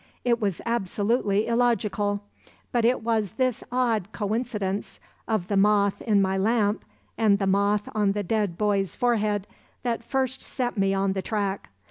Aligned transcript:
It 0.25 0.41
was 0.41 0.61
absolutely 0.65 1.45
illogical; 1.45 2.23
but 2.71 2.85
it 2.85 3.03
was 3.03 3.33
this 3.33 3.63
odd 3.71 4.11
'coincidence' 4.11 4.99
of 5.27 5.47
the 5.47 5.55
moth 5.55 6.01
in 6.01 6.23
my 6.23 6.39
lamp 6.39 6.83
and 7.19 7.37
the 7.37 7.45
moth 7.45 7.87
on 7.93 8.13
the 8.13 8.23
dead 8.23 8.57
boy's 8.57 8.95
forehead 8.95 9.45
that 9.83 10.03
first 10.03 10.41
set 10.41 10.75
me 10.75 10.91
on 10.91 11.13
the 11.13 11.21
track. 11.21 11.69